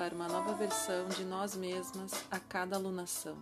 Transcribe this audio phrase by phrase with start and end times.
[0.00, 3.36] para uma nova versão de nós mesmas a cada alunação.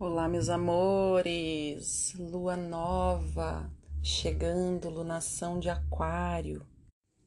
[0.00, 2.12] Olá, meus amores!
[2.18, 3.70] Lua nova
[4.02, 6.66] chegando, lunação de Aquário.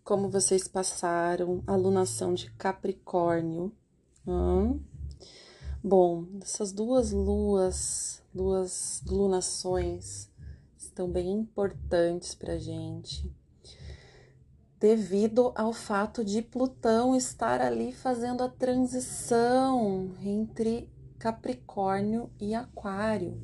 [0.03, 3.71] Como vocês passaram a lunação de Capricórnio?
[4.27, 4.81] Hum?
[5.89, 10.29] Bom, essas duas luas, duas lunações
[10.77, 13.33] estão bem importantes para gente,
[14.77, 23.41] devido ao fato de Plutão estar ali fazendo a transição entre Capricórnio e Aquário.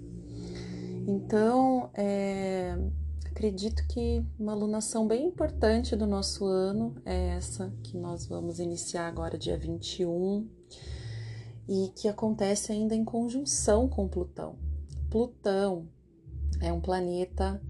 [1.08, 2.78] Então, é,
[3.26, 9.08] acredito que uma lunação bem importante do nosso ano é essa que nós vamos iniciar
[9.08, 10.62] agora, dia 21
[11.68, 14.58] e que acontece ainda em conjunção com Plutão.
[15.10, 15.88] Plutão
[16.60, 17.62] é um planeta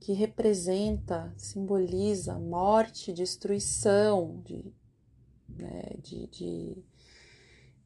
[0.00, 4.72] que representa, simboliza morte, destruição, de,
[5.48, 6.84] né, de, de,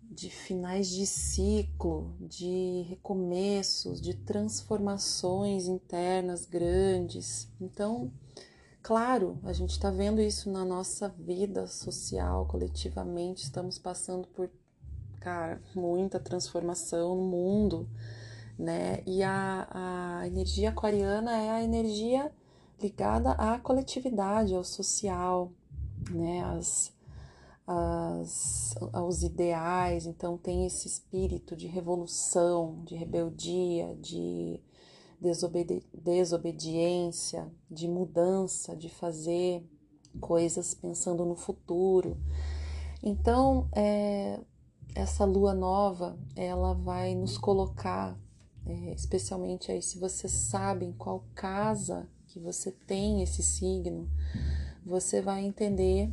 [0.02, 7.48] de finais de ciclo, de recomeços, de transformações internas grandes.
[7.60, 8.12] Então,
[8.82, 14.50] claro, a gente está vendo isso na nossa vida social, coletivamente, estamos passando por
[15.22, 17.88] cara, muita transformação no mundo,
[18.58, 19.02] né?
[19.06, 19.68] E a,
[20.20, 22.32] a energia aquariana é a energia
[22.80, 25.52] ligada à coletividade, ao social,
[26.10, 26.42] né?
[26.44, 26.92] As,
[27.64, 34.60] as, aos ideais, então tem esse espírito de revolução, de rebeldia, de
[35.20, 39.64] desobedi desobediência, de mudança, de fazer
[40.20, 42.16] coisas pensando no futuro.
[43.00, 44.40] Então, é,
[44.94, 48.18] essa lua nova, ela vai nos colocar,
[48.66, 54.08] é, especialmente aí se você sabe em qual casa que você tem esse signo,
[54.84, 56.10] você vai entender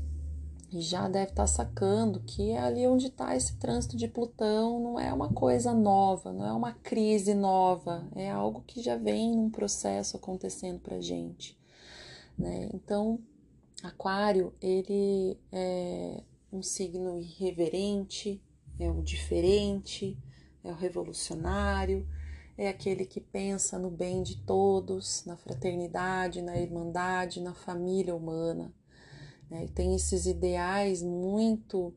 [0.72, 4.80] e já deve estar tá sacando que é ali onde está esse trânsito de Plutão
[4.80, 9.36] não é uma coisa nova, não é uma crise nova, é algo que já vem
[9.36, 11.58] num processo acontecendo para gente,
[12.38, 12.70] né?
[12.74, 13.20] Então,
[13.82, 18.42] Aquário ele é um signo irreverente,
[18.80, 20.18] é o diferente,
[20.64, 22.08] é o revolucionário,
[22.58, 28.74] é aquele que pensa no bem de todos, na fraternidade, na irmandade, na família humana.
[29.50, 29.66] Né?
[29.66, 31.94] E tem esses ideais muito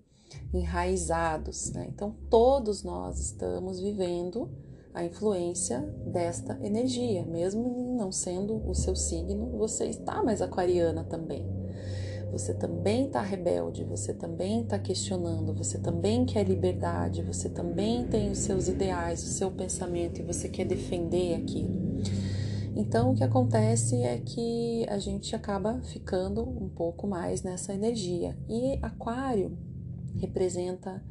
[0.52, 1.72] enraizados.
[1.72, 1.86] Né?
[1.88, 4.50] Então, todos nós estamos vivendo
[4.94, 5.80] a influência
[6.12, 11.61] desta energia, mesmo não sendo o seu signo, você está mais aquariana também.
[12.32, 18.30] Você também está rebelde, você também está questionando, você também quer liberdade, você também tem
[18.30, 22.00] os seus ideais, o seu pensamento e você quer defender aquilo.
[22.74, 28.34] Então, o que acontece é que a gente acaba ficando um pouco mais nessa energia.
[28.48, 29.58] E Aquário
[30.16, 31.04] representa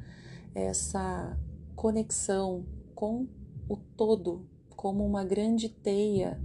[0.56, 1.38] essa
[1.76, 2.66] conexão
[2.96, 3.28] com
[3.70, 6.42] o todo, como uma grande teia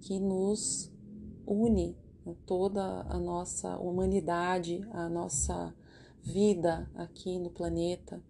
[0.00, 0.92] que nos
[1.44, 1.96] une
[2.46, 5.74] toda a nossa humanidade, a nossa
[6.22, 8.22] vida aqui no planeta,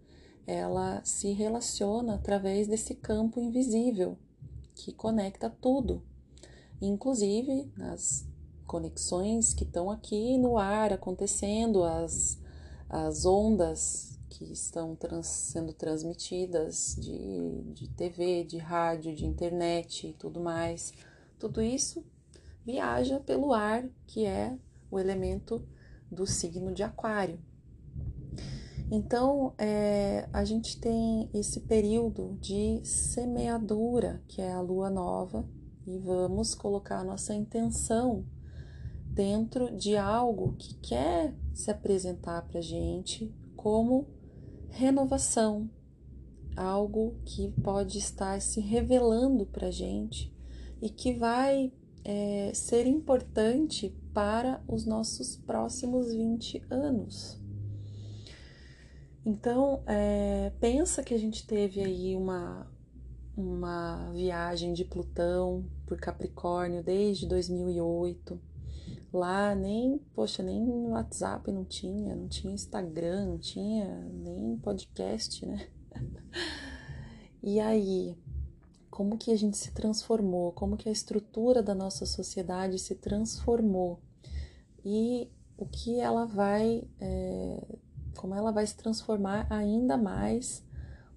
[0.47, 4.19] ela se relaciona através desse campo invisível
[4.75, 6.03] que conecta tudo,
[6.81, 8.27] inclusive as
[8.67, 12.41] conexões que estão aqui no ar acontecendo, as,
[12.89, 20.13] as ondas que estão trans, sendo transmitidas de, de TV, de rádio, de internet e
[20.15, 20.93] tudo mais.
[21.39, 22.03] Tudo isso
[22.65, 24.57] viaja pelo ar, que é
[24.91, 25.67] o elemento
[26.11, 27.41] do signo de Aquário.
[28.91, 35.49] Então, é, a gente tem esse período de semeadura, que é a lua nova,
[35.87, 38.27] e vamos colocar nossa intenção
[39.07, 44.07] dentro de algo que quer se apresentar para gente como
[44.69, 45.71] renovação,
[46.57, 50.35] algo que pode estar se revelando para gente
[50.81, 51.73] e que vai
[52.05, 57.41] é, ser importante para os nossos próximos 20 anos.
[59.25, 62.67] Então, é, pensa que a gente teve aí uma,
[63.37, 68.41] uma viagem de Plutão por Capricórnio desde 2008.
[69.13, 75.69] Lá nem, poxa, nem WhatsApp não tinha, não tinha Instagram, não tinha nem podcast, né?
[77.45, 78.17] E aí,
[78.93, 80.53] como que a gente se transformou?
[80.53, 83.99] Como que a estrutura da nossa sociedade se transformou?
[84.85, 87.79] E o que ela vai, é,
[88.19, 90.63] como ela vai se transformar ainda mais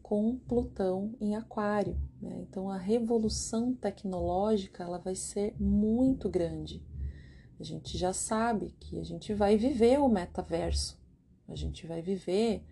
[0.02, 2.00] com Plutão em Aquário.
[2.22, 2.46] Né?
[2.50, 6.82] Então a revolução tecnológica ela vai ser muito grande.
[7.60, 10.98] A gente já sabe que a gente vai viver o metaverso,
[11.46, 12.64] a gente vai viver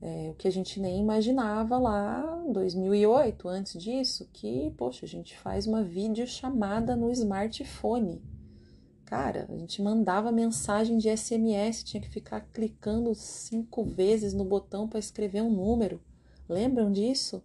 [0.00, 5.08] é, o que a gente nem imaginava lá em 2008, antes disso, que, poxa, a
[5.08, 8.22] gente faz uma videochamada no smartphone.
[9.04, 14.86] Cara, a gente mandava mensagem de SMS, tinha que ficar clicando cinco vezes no botão
[14.86, 16.00] para escrever um número.
[16.48, 17.42] Lembram disso?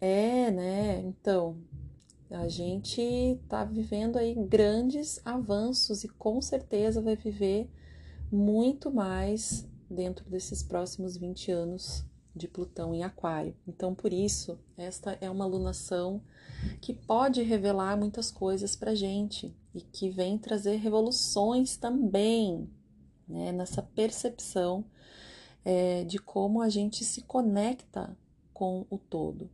[0.00, 1.00] É, né?
[1.00, 1.56] Então,
[2.30, 7.70] a gente está vivendo aí grandes avanços e com certeza vai viver
[8.32, 12.04] muito mais dentro desses próximos 20 anos
[12.34, 13.56] de Plutão em Aquário.
[13.66, 16.20] Então, por isso, esta é uma lunação
[16.80, 22.68] que pode revelar muitas coisas para gente e que vem trazer revoluções também,
[23.26, 24.84] né, nessa percepção
[25.64, 28.16] é, de como a gente se conecta
[28.52, 29.50] com o todo.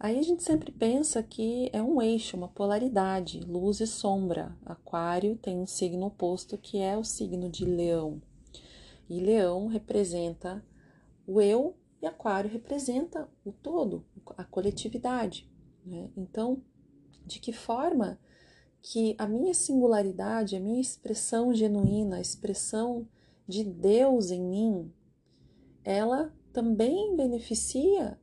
[0.00, 4.56] Aí a gente sempre pensa que é um eixo, uma polaridade, luz e sombra.
[4.64, 8.22] Aquário tem um signo oposto que é o signo de Leão.
[9.08, 10.64] E Leão representa
[11.26, 14.04] o eu e Aquário representa o todo,
[14.36, 15.50] a coletividade.
[15.84, 16.10] Né?
[16.16, 16.62] Então,
[17.26, 18.18] de que forma
[18.80, 23.06] que a minha singularidade, a minha expressão genuína, a expressão
[23.46, 24.92] de Deus em mim,
[25.84, 28.18] ela também beneficia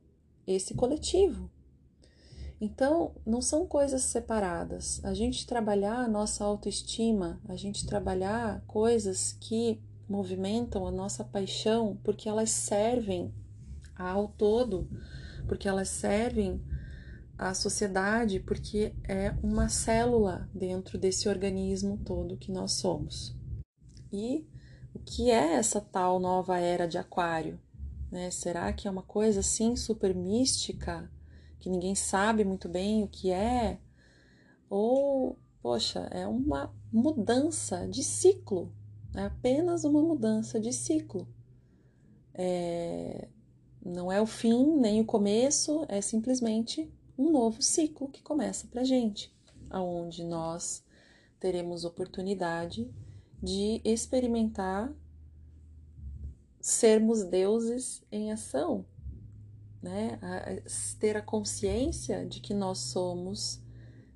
[0.46, 1.50] esse coletivo.
[2.60, 5.04] Então, não são coisas separadas.
[5.04, 11.98] A gente trabalhar a nossa autoestima, a gente trabalhar coisas que movimentam a nossa paixão,
[12.02, 13.34] porque elas servem
[13.96, 14.88] ao todo,
[15.46, 16.62] porque elas servem
[17.38, 23.36] à sociedade, porque é uma célula dentro desse organismo todo que nós somos.
[24.12, 24.46] E
[24.94, 27.60] o que é essa tal nova era de Aquário?
[28.10, 28.30] Né?
[28.30, 31.10] Será que é uma coisa assim super mística,
[31.58, 33.78] que ninguém sabe muito bem o que é?
[34.70, 38.72] Ou, poxa, é uma mudança de ciclo,
[39.16, 41.26] é apenas uma mudança de ciclo.
[42.34, 43.28] É,
[43.84, 48.84] não é o fim nem o começo, é simplesmente um novo ciclo que começa para
[48.84, 49.34] gente,
[49.70, 50.84] aonde nós
[51.40, 52.90] teremos oportunidade
[53.42, 54.92] de experimentar
[56.60, 58.84] sermos deuses em ação,
[59.80, 60.18] né?
[60.20, 63.62] A, ter a consciência de que nós somos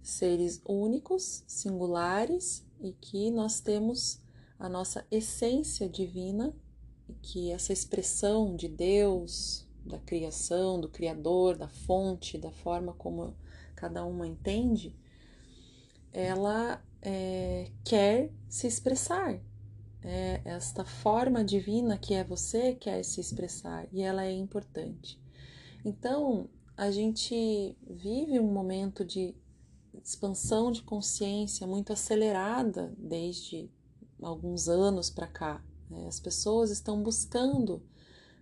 [0.03, 4.21] seres únicos, singulares e que nós temos
[4.61, 6.55] a nossa essência divina,
[7.23, 13.35] que essa expressão de Deus, da criação, do Criador, da fonte, da forma como
[13.75, 14.95] cada uma entende,
[16.13, 19.41] ela é, quer se expressar.
[20.03, 25.19] É, esta forma divina que é você quer se expressar e ela é importante.
[25.85, 29.35] Então, a gente vive um momento de
[30.03, 33.71] expansão de consciência muito acelerada desde
[34.23, 35.63] alguns anos para cá.
[35.89, 36.07] Né?
[36.07, 37.83] As pessoas estão buscando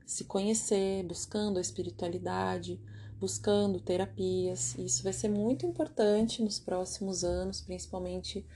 [0.06, 2.80] se conhecer, buscando a espiritualidade,
[3.20, 4.74] buscando terapias.
[4.76, 8.46] E isso vai ser muito importante nos próximos anos, principalmente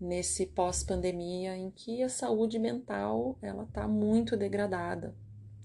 [0.00, 5.14] nesse pós-pandemia em que a saúde mental ela está muito degradada,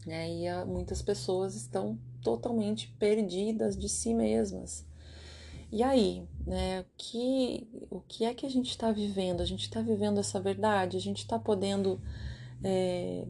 [0.05, 0.29] né?
[0.29, 4.85] E a, muitas pessoas estão totalmente perdidas de si mesmas.
[5.71, 6.81] E aí, né?
[6.81, 9.41] O que, o que é que a gente está vivendo?
[9.41, 10.97] A gente está vivendo essa verdade?
[10.97, 11.99] A gente está podendo
[12.63, 13.25] é,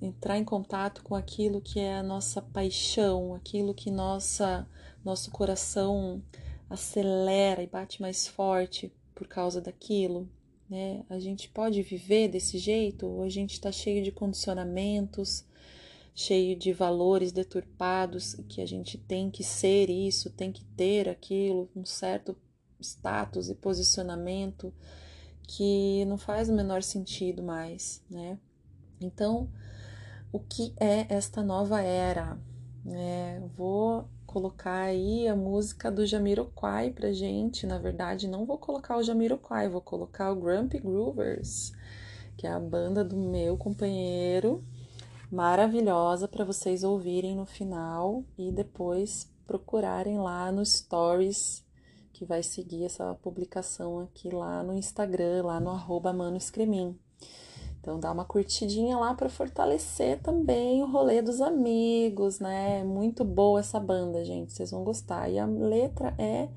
[0.00, 4.68] entrar em contato com aquilo que é a nossa paixão, aquilo que nossa,
[5.04, 6.22] nosso coração
[6.68, 10.28] acelera e bate mais forte por causa daquilo,
[10.68, 11.04] né?
[11.08, 15.44] A gente pode viver desse jeito ou a gente está cheio de condicionamentos,
[16.18, 21.68] cheio de valores deturpados que a gente tem que ser isso, tem que ter aquilo,
[21.76, 22.34] um certo
[22.80, 24.72] status e posicionamento
[25.42, 28.38] que não faz o menor sentido mais, né?
[28.98, 29.50] Então,
[30.32, 32.38] o que é esta nova era?
[32.86, 37.66] É, vou colocar aí a música do Jamiroquai pra gente.
[37.66, 41.72] Na verdade, não vou colocar o Jamiroquai, vou colocar o Grumpy Groovers,
[42.38, 44.64] que é a banda do meu companheiro,
[45.30, 51.64] maravilhosa para vocês ouvirem no final e depois procurarem lá no Stories,
[52.12, 56.14] que vai seguir essa publicação aqui lá no Instagram, lá no arroba
[57.80, 62.82] Então dá uma curtidinha lá para fortalecer também o rolê dos amigos, né?
[62.84, 65.28] Muito boa essa banda, gente, vocês vão gostar.
[65.28, 66.48] E a letra é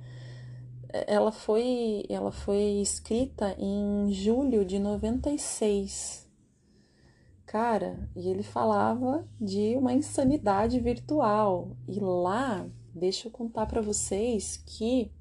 [0.91, 6.28] ela foi ela foi escrita em julho de 96.
[7.49, 11.75] Cara, e ele falava de uma insanidade virtual.
[11.87, 15.11] E lá, deixa eu contar para vocês que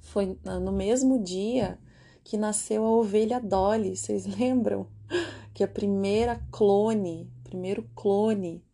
[0.00, 1.78] foi no mesmo dia
[2.24, 3.94] que nasceu a ovelha Dolly.
[3.94, 4.86] Vocês lembram?
[5.52, 8.64] Que a primeira clone, primeiro clone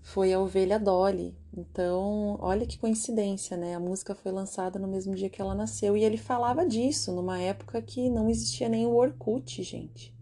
[0.00, 1.36] foi a ovelha Dolly.
[1.52, 3.74] Então, olha que coincidência, né?
[3.74, 7.40] A música foi lançada no mesmo dia que ela nasceu e ele falava disso numa
[7.40, 10.16] época que não existia nem o Orkut, gente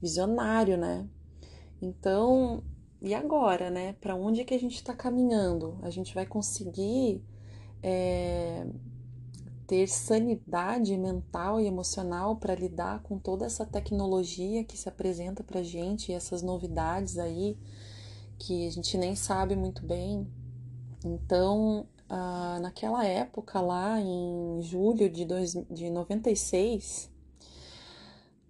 [0.00, 1.06] visionário, né?
[1.80, 2.62] Então,
[3.00, 3.94] e agora, né?
[4.00, 5.78] Para onde é que a gente está caminhando?
[5.82, 7.22] A gente vai conseguir
[7.82, 8.66] é,
[9.66, 15.62] ter sanidade mental e emocional para lidar com toda essa tecnologia que se apresenta para
[15.62, 17.56] gente e essas novidades aí
[18.38, 20.26] que a gente nem sabe muito bem.
[21.04, 27.10] Então, ah, naquela época lá, em julho de, dois, de 96,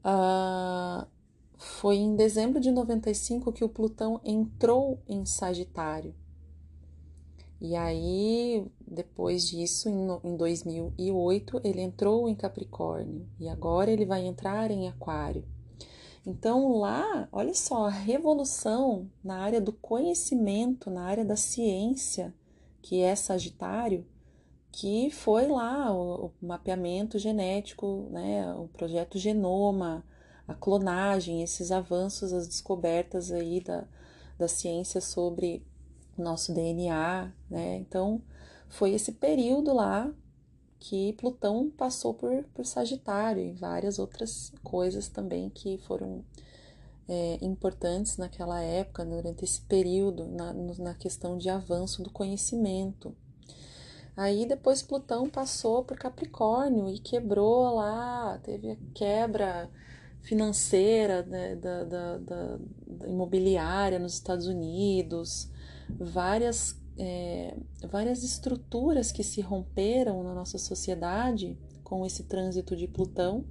[0.05, 0.38] ah,
[1.79, 6.13] foi em dezembro de 95 que o Plutão entrou em Sagitário.
[7.61, 9.89] E aí, depois disso,
[10.25, 15.45] em 2008, ele entrou em Capricórnio e agora ele vai entrar em Aquário.
[16.27, 22.35] Então, lá, olha só, a revolução na área do conhecimento, na área da ciência,
[22.83, 24.05] que é Sagitário,
[24.73, 30.05] que foi lá o, o mapeamento genético, né, o projeto Genoma,
[30.49, 33.85] a clonagem, esses avanços, as descobertas aí da,
[34.39, 35.63] da ciência sobre
[36.17, 37.77] nosso DNA, né?
[37.77, 38.23] Então,
[38.69, 40.11] foi esse período lá
[40.81, 46.25] que Plutão passou por, por Sagitário e várias outras coisas também que foram
[47.09, 53.15] é, importantes naquela época, durante esse período, na, na questão de avanço do conhecimento.
[54.17, 59.71] Aí depois Plutão passou por Capricórnio e quebrou lá, teve a quebra
[60.23, 65.51] financeira né, da, da, da, da, imobiliária nos Estados Unidos,
[65.99, 67.57] várias, é,
[67.89, 73.45] várias estruturas que se romperam na nossa sociedade com esse trânsito de Plutão,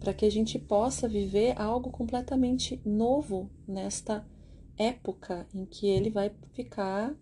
[0.00, 4.26] para que a gente possa viver algo completamente novo nesta
[4.76, 7.14] época em que ele vai ficar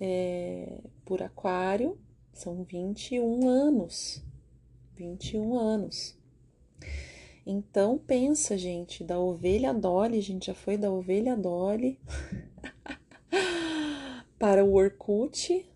[0.00, 1.98] é, por Aquário,
[2.32, 4.22] são 21 anos.
[4.96, 6.16] 21 anos.
[7.46, 12.00] Então pensa, gente, da ovelha Dolly, a gente já foi da ovelha Dolly
[14.38, 15.66] para o Orkut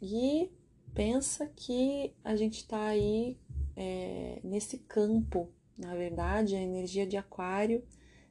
[0.00, 0.50] e
[0.94, 3.38] pensa que a gente está aí
[3.76, 5.48] é, nesse campo.
[5.76, 7.82] Na verdade, a energia de Aquário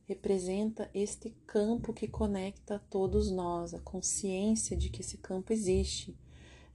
[0.06, 6.18] representa este campo que conecta todos nós, a consciência de que esse campo existe.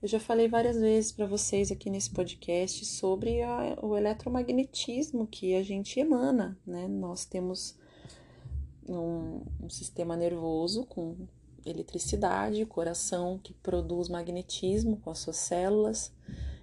[0.01, 5.53] Eu já falei várias vezes para vocês aqui nesse podcast sobre a, o eletromagnetismo que
[5.55, 6.87] a gente emana, né?
[6.87, 7.77] Nós temos
[8.87, 11.27] um, um sistema nervoso com
[11.65, 16.13] eletricidade, coração que produz magnetismo com as suas células.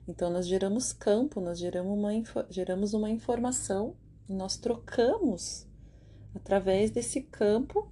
[0.08, 2.10] Então, nós geramos campo, nós geramos uma,
[2.48, 3.94] geramos uma informação
[4.26, 5.66] e nós trocamos
[6.34, 7.86] através desse campo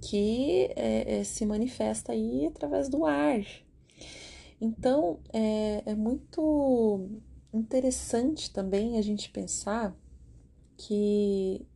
[0.00, 3.44] que é, é, se manifesta aí através do ar,
[4.64, 7.10] então, é, é muito
[7.52, 9.92] interessante também a gente pensar
[10.76, 11.66] que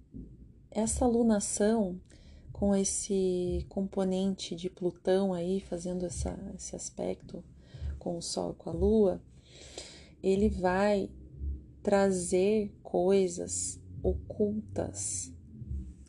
[0.70, 2.00] essa alunação
[2.52, 7.42] com esse componente de Plutão aí fazendo essa, esse aspecto
[7.98, 9.20] com o Sol e com a Lua,
[10.22, 11.10] ele vai
[11.82, 15.32] trazer coisas ocultas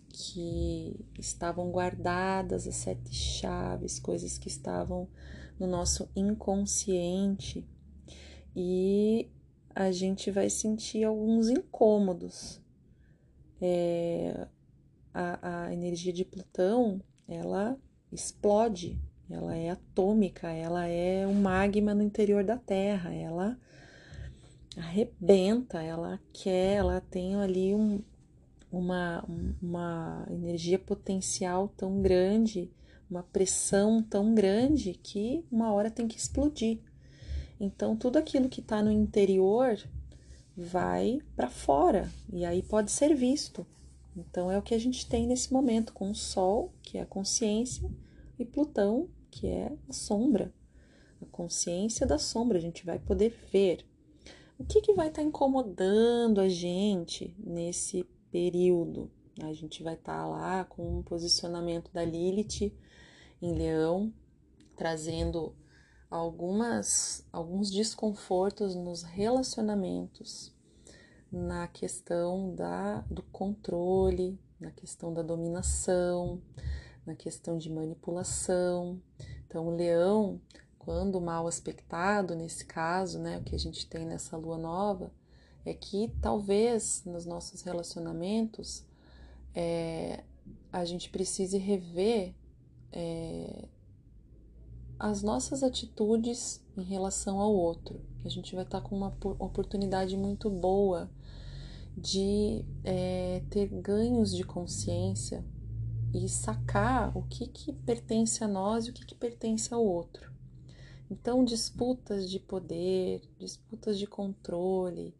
[0.09, 5.07] que estavam guardadas, as sete chaves, coisas que estavam
[5.59, 7.67] no nosso inconsciente.
[8.55, 9.29] E
[9.73, 12.61] a gente vai sentir alguns incômodos.
[13.61, 14.47] É,
[15.13, 17.77] a, a energia de Plutão ela
[18.11, 18.99] explode,
[19.29, 23.59] ela é atômica, ela é um magma no interior da Terra, ela
[24.77, 28.01] arrebenta, ela quer, ela tem ali um,
[28.71, 29.25] uma,
[29.61, 32.71] uma energia potencial tão grande
[33.09, 36.79] uma pressão tão grande que uma hora tem que explodir.
[37.59, 39.77] Então, tudo aquilo que está no interior
[40.55, 43.65] vai para fora e aí pode ser visto.
[44.15, 47.05] Então, é o que a gente tem nesse momento com o Sol, que é a
[47.05, 47.89] consciência,
[48.37, 50.53] e Plutão, que é a sombra,
[51.21, 53.85] a consciência da sombra, a gente vai poder ver
[54.57, 59.11] o que, que vai estar tá incomodando a gente nesse período.
[59.41, 62.73] A gente vai estar tá lá com um posicionamento da Lilith
[63.41, 64.13] em Leão,
[64.75, 65.55] trazendo
[66.09, 70.53] algumas alguns desconfortos nos relacionamentos,
[71.31, 76.41] na questão da do controle, na questão da dominação,
[77.05, 79.01] na questão de manipulação.
[79.47, 80.41] Então, o leão,
[80.77, 85.11] quando mal aspectado, nesse caso, né, o que a gente tem nessa lua nova,
[85.65, 88.85] é que talvez nos nossos relacionamentos
[89.53, 90.23] é,
[90.71, 92.33] a gente precise rever
[92.91, 93.67] é,
[94.99, 98.01] as nossas atitudes em relação ao outro.
[98.25, 101.09] A gente vai estar com uma oportunidade muito boa
[101.95, 105.43] de é, ter ganhos de consciência
[106.13, 110.31] e sacar o que, que pertence a nós e o que, que pertence ao outro.
[111.09, 115.15] Então, disputas de poder, disputas de controle,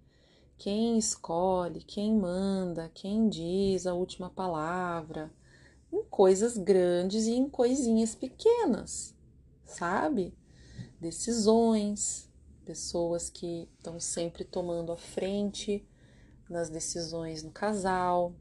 [0.57, 5.31] quem escolhe, quem manda, quem diz a última palavra,
[5.97, 9.15] em coisas grandes e em coisinhas pequenas,
[9.65, 10.33] sabe?
[10.99, 12.29] Decisões,
[12.65, 15.87] pessoas que estão sempre tomando a frente
[16.49, 18.33] nas decisões no casal,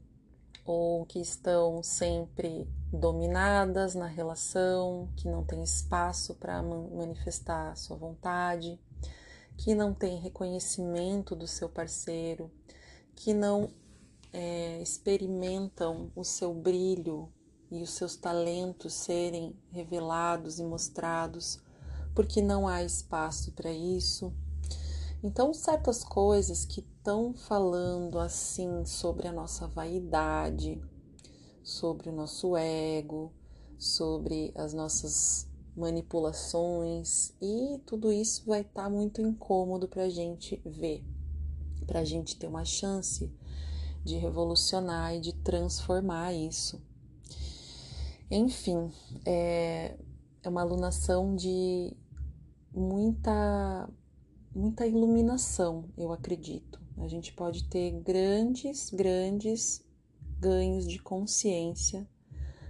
[0.65, 8.77] ou que estão sempre dominadas na relação, que não tem espaço para manifestar sua vontade,
[9.57, 12.51] que não tem reconhecimento do seu parceiro,
[13.15, 13.71] que não
[14.33, 17.31] é, experimentam o seu brilho
[17.69, 21.59] e os seus talentos serem revelados e mostrados,
[22.15, 24.33] porque não há espaço para isso.
[25.23, 30.81] Então, certas coisas que estão falando assim sobre a nossa vaidade,
[31.63, 33.33] sobre o nosso ego,
[33.77, 40.59] sobre as nossas manipulações e tudo isso vai estar tá muito incômodo para a gente
[40.65, 41.05] ver,
[41.85, 43.31] para a gente ter uma chance
[44.03, 46.81] de revolucionar e de transformar isso.
[48.29, 48.91] Enfim,
[49.25, 49.97] é,
[50.43, 51.95] é uma alunação de
[52.73, 53.89] muita
[54.53, 56.81] muita iluminação, eu acredito.
[56.97, 59.85] A gente pode ter grandes, grandes
[60.39, 62.07] ganhos de consciência,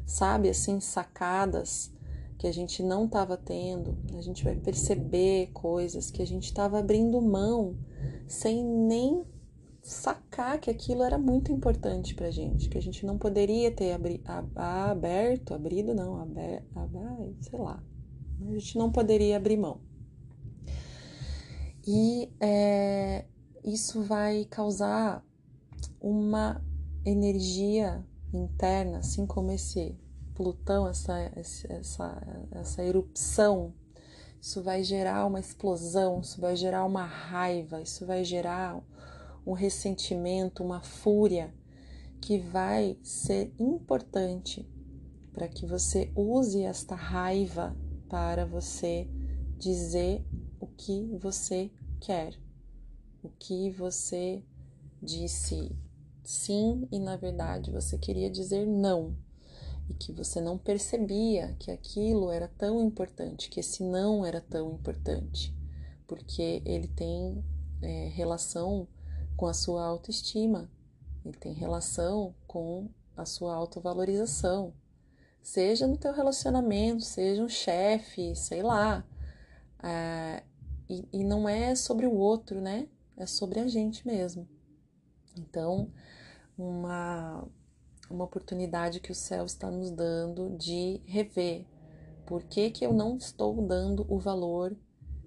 [0.05, 0.49] sabe?
[0.49, 1.93] Assim, sacadas
[2.37, 3.97] que a gente não estava tendo.
[4.15, 7.77] A gente vai perceber coisas que a gente estava abrindo mão
[8.27, 9.25] sem nem
[9.88, 14.21] sacar que aquilo era muito importante pra gente, que a gente não poderia ter abri
[14.54, 16.67] aberto, abrido não, aberto,
[17.39, 17.82] sei lá.
[18.41, 19.80] A gente não poderia abrir mão.
[21.88, 23.23] E é,
[23.63, 25.26] isso vai causar
[26.02, 26.62] uma
[27.06, 29.97] energia interna, assim como esse
[30.36, 33.73] Plutão, essa, essa, essa erupção,
[34.39, 38.80] isso vai gerar uma explosão, isso vai gerar uma raiva, isso vai gerar
[39.47, 41.51] um ressentimento, uma fúria
[42.21, 44.69] que vai ser importante
[45.33, 47.75] para que você use esta raiva
[48.10, 49.07] para você
[49.57, 50.23] dizer
[50.60, 52.38] o que você quer
[53.27, 54.41] o que você
[55.01, 55.75] disse
[56.23, 59.15] sim e na verdade você queria dizer não.
[59.89, 64.73] E que você não percebia que aquilo era tão importante, que esse não era tão
[64.73, 65.55] importante,
[66.05, 67.41] porque ele tem
[67.81, 68.86] é, relação
[69.38, 70.69] com a sua autoestima,
[71.23, 74.73] ele tem relação com a sua autovalorização,
[75.41, 79.06] seja no teu relacionamento, seja um chefe, sei lá,
[79.82, 80.43] é,
[80.89, 82.89] e, e não é sobre o outro, né?
[83.17, 84.47] é sobre a gente mesmo.
[85.36, 85.91] Então,
[86.58, 87.45] uma,
[88.10, 91.65] uma oportunidade que o céu está nos dando de rever
[92.26, 94.78] por que, que eu não estou dando o valor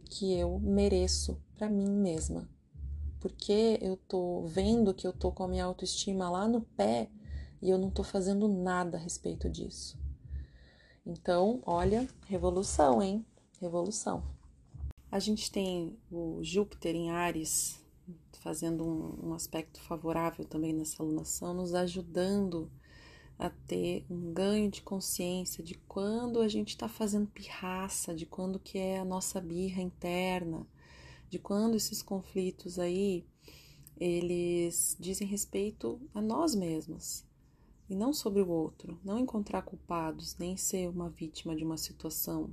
[0.05, 2.49] que eu mereço para mim mesma.
[3.21, 7.11] Porque eu tô vendo que eu tô com a minha autoestima lá no pé
[7.61, 9.99] e eu não tô fazendo nada a respeito disso.
[11.05, 13.25] Então, olha, revolução, hein?
[13.61, 14.25] Revolução.
[15.11, 17.79] A gente tem o Júpiter em Ares
[18.41, 22.71] fazendo um, um aspecto favorável também nessa alunação, nos ajudando
[23.39, 28.59] a ter um ganho de consciência de quando a gente está fazendo pirraça, de quando
[28.59, 30.67] que é a nossa birra interna,
[31.31, 33.25] de quando esses conflitos aí
[33.97, 37.25] eles dizem respeito a nós mesmos
[37.89, 42.51] e não sobre o outro, não encontrar culpados, nem ser uma vítima de uma situação,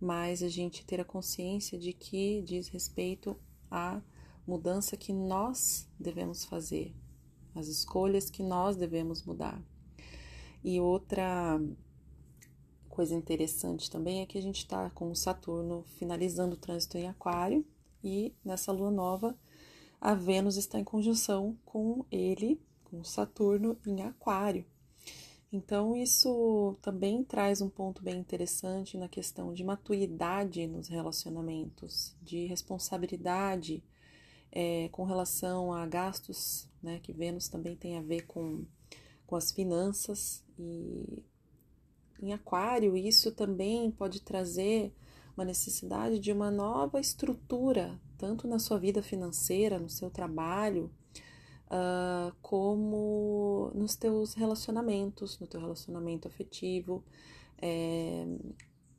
[0.00, 3.36] mas a gente ter a consciência de que diz respeito
[3.70, 4.00] a
[4.46, 6.94] mudança que nós devemos fazer,
[7.54, 9.60] as escolhas que nós devemos mudar.
[10.62, 11.60] E outra
[12.88, 17.08] coisa interessante também é que a gente está com o Saturno finalizando o trânsito em
[17.08, 17.64] Aquário
[18.06, 19.36] e nessa lua nova
[20.00, 24.64] a Vênus está em conjunção com ele, com Saturno em Aquário.
[25.52, 32.46] Então, isso também traz um ponto bem interessante na questão de maturidade nos relacionamentos, de
[32.46, 33.82] responsabilidade
[34.52, 38.64] é, com relação a gastos, né, que Vênus também tem a ver com,
[39.26, 40.44] com as finanças.
[40.58, 41.24] E
[42.20, 44.92] em Aquário, isso também pode trazer
[45.36, 50.90] uma necessidade de uma nova estrutura, tanto na sua vida financeira, no seu trabalho,
[51.66, 57.04] uh, como nos teus relacionamentos, no teu relacionamento afetivo.
[57.58, 58.26] É,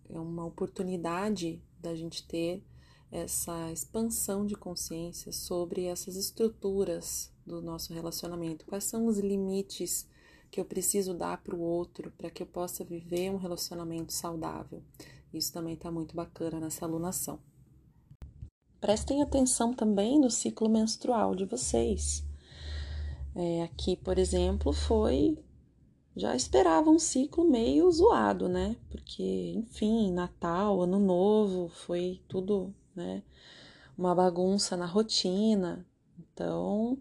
[0.10, 2.64] é uma oportunidade da gente ter
[3.12, 8.66] essa expansão de consciência sobre essas estruturas do nosso relacionamento.
[8.66, 10.08] Quais são os limites
[10.52, 14.84] que eu preciso dar para o outro para que eu possa viver um relacionamento saudável?
[15.34, 17.40] Isso também está muito bacana nessa alunação.
[18.80, 22.24] Prestem atenção também no ciclo menstrual de vocês.
[23.36, 25.38] É, aqui, por exemplo, foi.
[26.16, 28.76] Já esperava um ciclo meio zoado, né?
[28.90, 33.22] Porque, enfim, Natal, Ano Novo, foi tudo, né?
[33.96, 35.86] Uma bagunça na rotina.
[36.20, 36.98] Então,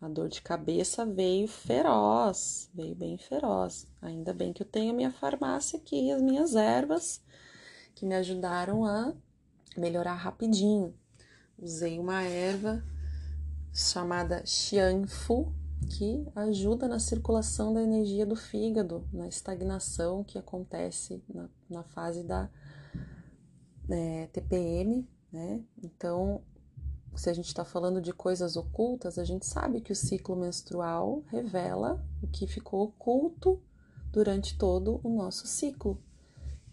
[0.00, 3.86] a dor de cabeça veio feroz, veio bem feroz.
[4.00, 7.22] Ainda bem que eu tenho a minha farmácia aqui, as minhas ervas,
[8.02, 9.14] que me ajudaram a
[9.76, 10.92] melhorar rapidinho.
[11.56, 12.84] Usei uma erva
[13.72, 15.54] chamada Xianfu,
[15.88, 22.24] que ajuda na circulação da energia do fígado, na estagnação que acontece na, na fase
[22.24, 22.50] da
[23.88, 25.62] é, TPM, né?
[25.80, 26.42] Então,
[27.14, 31.22] se a gente está falando de coisas ocultas, a gente sabe que o ciclo menstrual
[31.28, 33.62] revela o que ficou oculto
[34.10, 36.02] durante todo o nosso ciclo,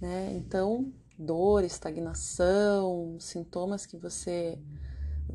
[0.02, 0.36] né?
[0.36, 4.58] Então, dor, estagnação, sintomas que você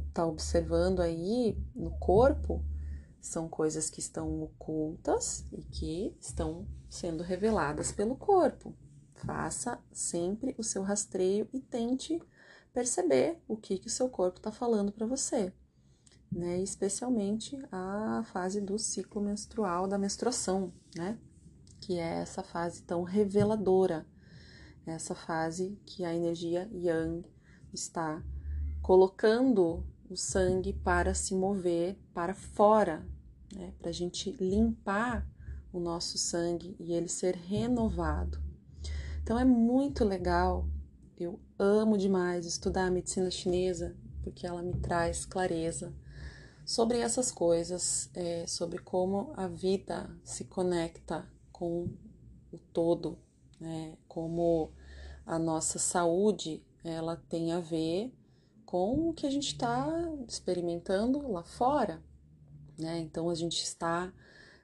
[0.09, 2.65] está observando aí no corpo
[3.21, 8.75] são coisas que estão ocultas e que estão sendo reveladas pelo corpo.
[9.15, 12.21] Faça sempre o seu rastreio e tente
[12.73, 15.53] perceber o que, que o seu corpo está falando para você,
[16.31, 16.61] né?
[16.61, 21.19] Especialmente a fase do ciclo menstrual, da menstruação, né?
[21.81, 24.07] Que é essa fase tão reveladora,
[24.87, 27.27] essa fase que a energia Yang
[27.73, 28.23] está
[28.83, 33.07] colocando o sangue para se mover para fora,
[33.55, 33.73] né?
[33.79, 35.27] para a gente limpar
[35.73, 38.43] o nosso sangue e ele ser renovado.
[39.23, 40.69] Então é muito legal,
[41.19, 45.95] eu amo demais estudar a medicina chinesa porque ela me traz clareza
[46.65, 51.89] sobre essas coisas, é, sobre como a vida se conecta com
[52.51, 53.19] o todo,
[53.65, 53.97] né?
[54.07, 54.71] como
[55.25, 58.13] a nossa saúde ela tem a ver
[58.67, 59.89] com o que a gente está
[60.29, 62.03] experimentando lá fora,
[62.79, 62.99] né?
[62.99, 64.13] Então a gente está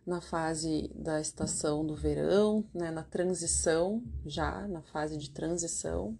[0.07, 2.91] na fase da estação do verão, né?
[2.91, 6.19] na transição, já na fase de transição,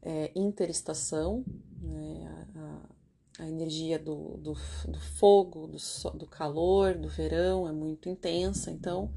[0.00, 1.44] é, interestação,
[1.80, 2.46] né?
[2.54, 4.52] a, a, energia do, do,
[4.88, 9.12] do fogo, do, do calor, do verão é muito intensa, então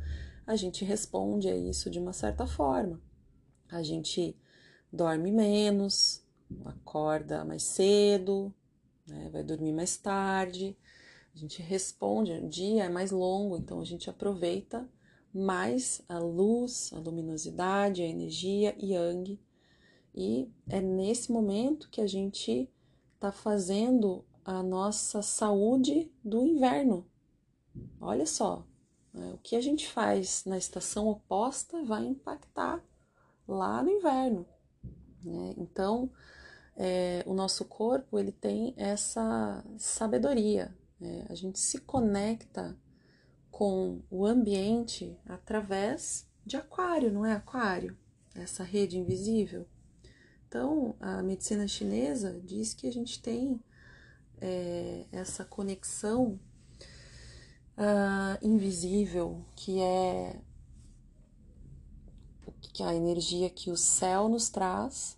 [0.45, 3.01] a gente responde a isso de uma certa forma.
[3.69, 4.37] A gente
[4.91, 6.23] dorme menos,
[6.65, 8.53] acorda mais cedo,
[9.07, 10.77] né, vai dormir mais tarde.
[11.33, 14.89] A gente responde, o dia é mais longo, então a gente aproveita
[15.33, 19.37] mais a luz, a luminosidade, a energia yang.
[20.13, 22.71] E é nesse momento que a gente
[23.15, 27.05] está fazendo a nossa saúde do inverno.
[27.99, 28.65] Olha só,
[29.33, 32.83] o que a gente faz na estação oposta vai impactar
[33.47, 34.45] lá no inverno.
[35.23, 35.53] Né?
[35.57, 36.11] Então,
[36.75, 40.75] é, o nosso corpo ele tem essa sabedoria.
[40.99, 41.25] Né?
[41.29, 42.77] A gente se conecta
[43.49, 47.97] com o ambiente através de aquário, não é aquário?
[48.35, 49.65] Essa rede invisível.
[50.47, 53.59] Então, a medicina chinesa diz que a gente tem
[54.41, 56.39] é, essa conexão
[57.77, 60.39] uh, invisível, que é
[62.73, 65.17] que é a energia que o céu nos traz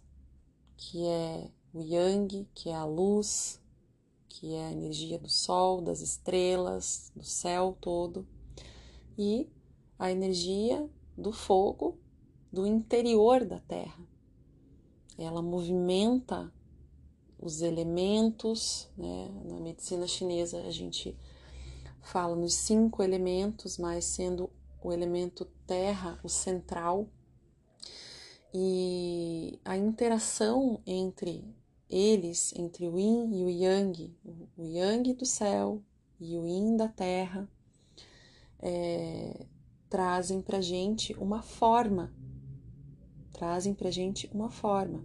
[0.78, 3.60] que é o yang, que é a luz,
[4.30, 8.26] que é a energia do sol, das estrelas, do céu todo,
[9.18, 9.50] e
[9.98, 11.98] a energia do fogo
[12.54, 14.08] do interior da Terra.
[15.18, 16.54] Ela movimenta
[17.40, 19.30] os elementos, né?
[19.46, 21.18] na medicina chinesa a gente
[22.08, 24.50] fala nos cinco elementos, mas sendo
[24.82, 27.08] o elemento terra o central,
[28.54, 31.44] e a interação entre
[31.90, 34.16] eles, entre o yin e o yang,
[34.58, 35.82] o yang do céu
[36.20, 37.48] e o yin da terra,
[38.60, 39.46] é,
[39.90, 42.14] trazem para gente uma forma,
[43.34, 45.04] trazem para gente uma forma.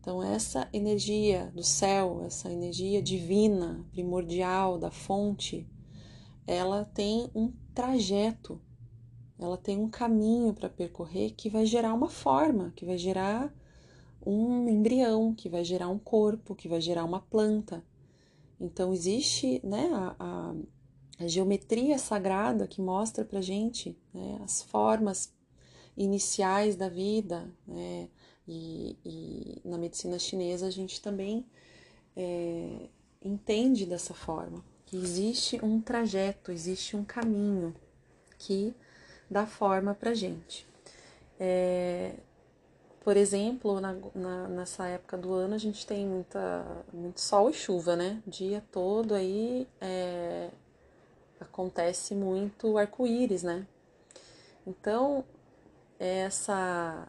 [0.00, 5.68] Então, essa energia do céu, essa energia divina, primordial da fonte,
[6.46, 8.60] ela tem um trajeto,
[9.38, 13.54] ela tem um caminho para percorrer que vai gerar uma forma, que vai gerar
[14.24, 17.84] um embrião, que vai gerar um corpo, que vai gerar uma planta.
[18.60, 20.54] Então, existe né, a, a
[21.20, 25.30] a geometria sagrada que mostra para gente né, as formas
[25.94, 28.08] iniciais da vida, né,
[28.48, 31.44] e, e, na medicina chinesa a gente também
[32.16, 32.88] é,
[33.22, 37.72] entende dessa forma, que existe um trajeto, existe um caminho
[38.36, 38.74] que
[39.30, 40.66] dá forma para gente.
[41.38, 42.14] É,
[43.04, 47.52] por exemplo, na, na, nessa época do ano a gente tem muita, muito sol e
[47.52, 48.20] chuva, né?
[48.26, 50.50] O dia todo aí é,
[51.38, 53.64] acontece muito arco-íris, né?
[54.66, 55.24] Então,
[55.98, 57.06] essa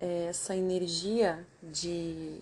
[0.00, 2.40] essa energia de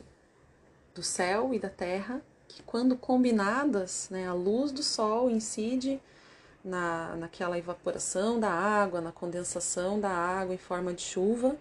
[0.94, 6.00] do céu e da terra, que quando combinadas, né, a luz do sol incide
[6.64, 11.56] na, naquela evaporação da água, na condensação da água em forma de chuva,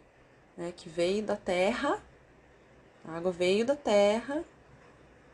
[0.58, 2.02] né, que veio da terra,
[3.06, 4.44] a água veio da terra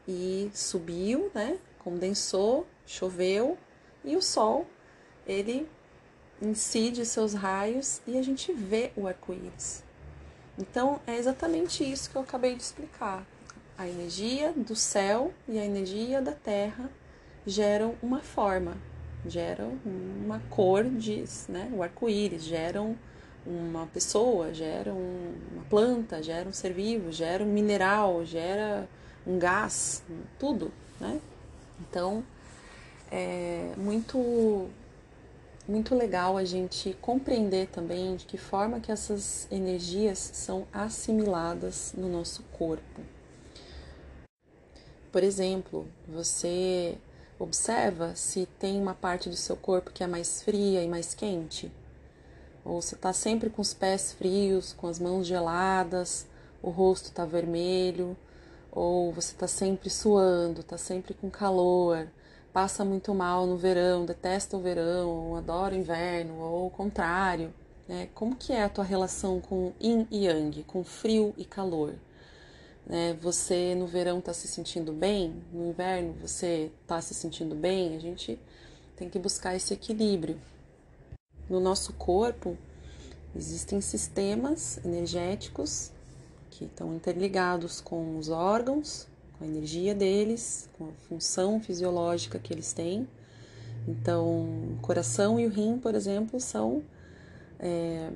[0.07, 3.57] e subiu, né, condensou choveu
[4.03, 4.67] e o sol
[5.25, 5.67] ele
[6.41, 9.83] incide seus raios e a gente vê o arco-íris.
[10.57, 13.25] Então é exatamente isso que eu acabei de explicar.
[13.77, 16.89] A energia do céu e a energia da terra
[17.45, 18.77] geram uma forma,
[19.27, 21.69] geram uma cor, diz, né?
[21.73, 22.97] O arco-íris geram
[23.45, 28.87] uma pessoa, geram uma planta, geram um ser vivo, gera um mineral, gera
[29.27, 30.01] um gás,
[30.39, 31.19] tudo, né?
[31.81, 32.23] Então,
[33.11, 34.69] é muito
[35.67, 42.07] muito legal a gente compreender também de que forma que essas energias são assimiladas no
[42.07, 43.01] nosso corpo.
[45.15, 46.97] Por exemplo, você
[47.39, 51.71] observa se tem uma parte do seu corpo que é mais fria e mais quente,
[52.65, 56.27] ou você está sempre com os pés frios, com as mãos geladas,
[56.61, 58.17] o rosto está vermelho,
[58.69, 62.09] ou você está sempre suando, está sempre com calor
[62.51, 67.53] passa muito mal no verão, detesta o verão, ou adora o inverno, ou o contrário.
[67.87, 68.09] Né?
[68.13, 71.93] Como que é a tua relação com yin e yang, com frio e calor?
[72.85, 73.17] Né?
[73.21, 77.95] Você no verão está se sentindo bem, no inverno você está se sentindo bem?
[77.95, 78.39] A gente
[78.95, 80.39] tem que buscar esse equilíbrio.
[81.49, 82.57] No nosso corpo
[83.35, 85.91] existem sistemas energéticos
[86.49, 92.53] que estão interligados com os órgãos, com a energia deles, com a função fisiológica que
[92.53, 93.07] eles têm.
[93.87, 96.81] Então, o coração e o rim, por exemplo, são
[97.59, 98.09] é,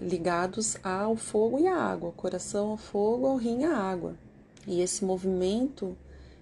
[0.00, 4.14] ligados ao fogo e à água, coração ao fogo, ao rim à água.
[4.66, 5.96] E esse movimento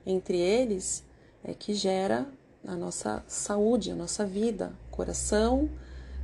[0.05, 1.05] entre eles
[1.45, 2.27] é que gera
[2.67, 4.73] a nossa saúde, a nossa vida.
[4.89, 5.71] O coração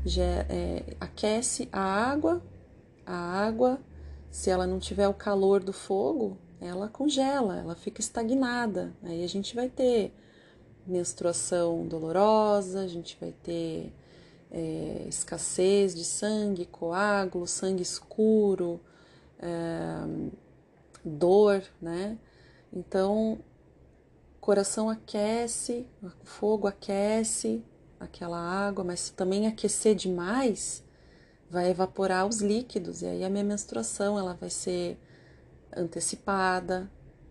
[0.05, 2.43] já, é, aquece a água,
[3.07, 3.79] a água,
[4.31, 8.93] se ela não tiver o calor do fogo, ela congela, ela fica estagnada.
[9.03, 10.13] Aí a gente vai ter
[10.87, 13.93] menstruação dolorosa, a gente vai ter
[14.53, 18.79] é, escassez de sangue, coágulo, sangue escuro,
[19.39, 19.49] é,
[21.03, 22.19] dor, né?
[22.71, 23.39] Então,
[24.41, 27.65] coração aquece, o fogo aquece
[27.99, 30.85] aquela água, mas se também aquecer demais,
[31.49, 34.99] vai evaporar os líquidos e aí a minha menstruação ela vai ser
[35.75, 36.91] antecipada,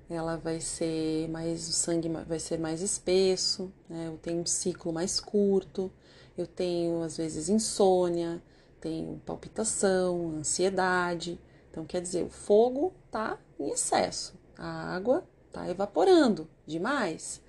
[0.09, 4.07] ela vai ser mais, o sangue vai ser mais espesso, né?
[4.07, 5.91] Eu tenho um ciclo mais curto,
[6.37, 8.41] eu tenho às vezes insônia,
[8.79, 11.39] tenho palpitação, ansiedade.
[11.69, 17.41] Então quer dizer, o fogo tá em excesso, a água tá evaporando demais.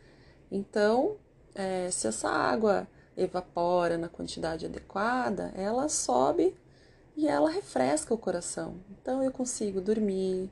[0.50, 1.16] Então,
[1.54, 6.54] é, se essa água evapora na quantidade adequada, ela sobe
[7.16, 8.76] e ela refresca o coração.
[8.90, 10.50] Então eu consigo dormir,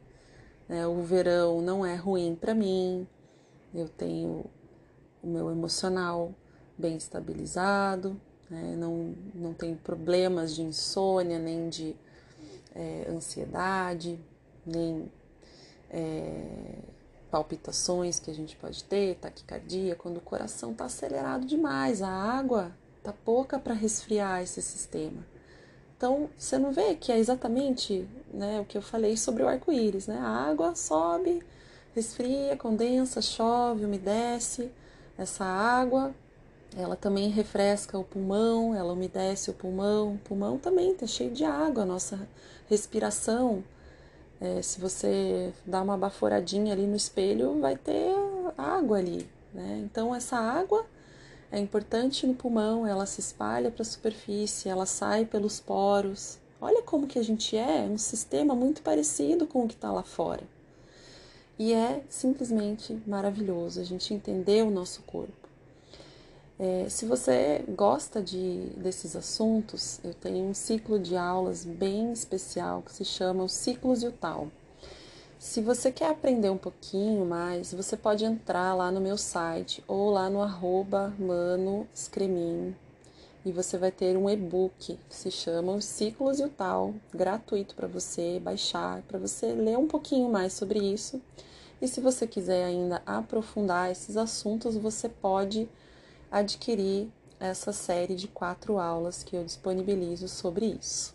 [0.69, 0.87] né?
[0.87, 3.07] O verão não é ruim para mim,
[3.75, 4.45] eu tenho
[5.23, 6.35] o meu emocional
[6.81, 8.75] bem estabilizado, né?
[8.77, 11.95] não, não tenho problemas de insônia, nem de
[12.75, 14.19] é, ansiedade,
[14.67, 15.11] nem
[15.91, 16.79] é,
[17.31, 22.73] palpitações que a gente pode ter, taquicardia, quando o coração está acelerado demais, a água
[22.99, 25.25] está pouca para resfriar esse sistema.
[25.97, 30.07] Então, você não vê que é exatamente né, o que eu falei sobre o arco-íris,
[30.07, 30.19] né?
[30.19, 31.43] A água sobe,
[31.95, 34.71] resfria, condensa, chove, umedece.
[35.19, 36.15] Essa água,
[36.77, 40.15] ela também refresca o pulmão, ela umedece o pulmão.
[40.15, 42.29] O pulmão também está cheio de água, a nossa
[42.69, 43.65] respiração.
[44.41, 48.15] É, se você dá uma baforadinha ali no espelho, vai ter
[48.57, 49.83] água ali, né?
[49.85, 50.87] Então, essa água
[51.53, 56.39] é importante no pulmão, ela se espalha para a superfície, ela sai pelos poros.
[56.61, 60.03] Olha como que a gente é, um sistema muito parecido com o que está lá
[60.03, 60.43] fora.
[61.59, 65.40] E é simplesmente maravilhoso a gente entender o nosso corpo.
[66.63, 72.83] É, se você gosta de, desses assuntos, eu tenho um ciclo de aulas bem especial
[72.83, 74.49] que se chama Os Ciclos e o Tal.
[75.39, 80.11] Se você quer aprender um pouquinho mais, você pode entrar lá no meu site ou
[80.11, 82.77] lá no arroba manoscremin
[83.43, 87.75] e você vai ter um e-book que se chama Os Ciclos e o Tal, gratuito
[87.75, 91.23] para você baixar, para você ler um pouquinho mais sobre isso.
[91.81, 95.67] E se você quiser ainda aprofundar esses assuntos, você pode
[96.31, 101.15] adquirir essa série de quatro aulas que eu disponibilizo sobre isso.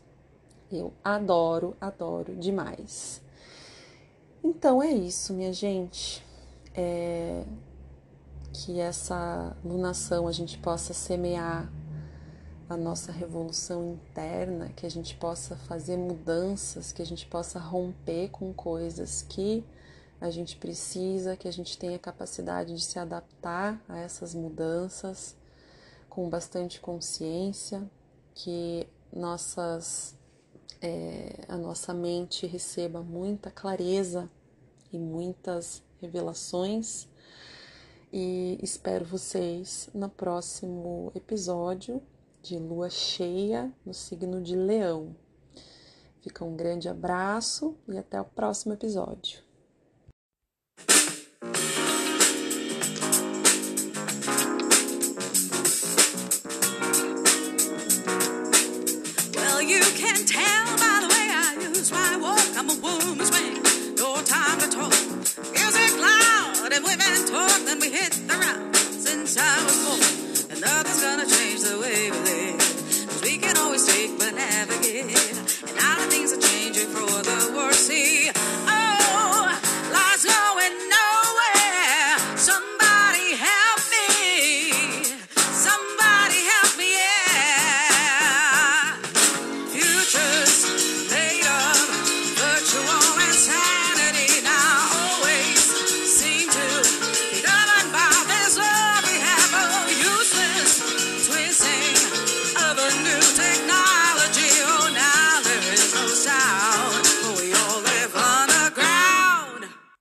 [0.71, 3.21] Eu adoro, adoro demais.
[4.43, 6.25] Então é isso, minha gente.
[6.73, 7.43] É...
[8.51, 11.71] Que essa lunação a gente possa semear
[12.69, 18.29] a nossa revolução interna, que a gente possa fazer mudanças, que a gente possa romper
[18.29, 19.63] com coisas que
[20.19, 25.35] a gente precisa, que a gente tenha capacidade de se adaptar a essas mudanças
[26.09, 27.89] com bastante consciência,
[28.33, 30.15] que nossas
[30.81, 34.29] é, a nossa mente receba muita clareza
[34.91, 37.07] e muitas revelações.
[38.13, 42.01] E espero vocês no próximo episódio
[42.41, 45.15] de lua cheia no signo de Leão.
[46.21, 49.43] Fica um grande abraço e até o próximo episódio.
[60.25, 63.61] tell by the way I use my walk, I'm a woman's man.
[63.95, 64.93] No time to talk.
[65.53, 70.51] Music loud and women talk, then we hit the rock since I was born.
[70.51, 72.59] And nothing's gonna change the way we live.
[73.09, 75.69] Cause we can always take but never give.
[75.69, 76.14] And I.